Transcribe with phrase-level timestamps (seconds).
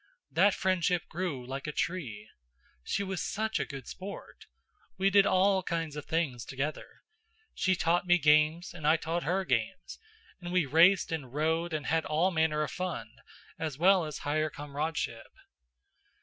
[0.31, 2.27] That friendship grew like a tree.
[2.83, 4.47] She was such a good sport!
[4.97, 7.03] We did all kinds of things together.
[7.53, 9.99] She taught me games and I taught her games,
[10.39, 13.11] and we raced and rowed and had all manner of fun,
[13.59, 15.33] as well as higher comradeship.